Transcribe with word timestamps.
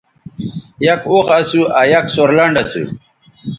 یک 0.85 1.01
اوخ 1.11 1.27
اسو 1.37 1.61
آ 1.79 1.81
یک 1.93 2.05
سورلنڈ 2.15 2.55
اسو 2.61 2.83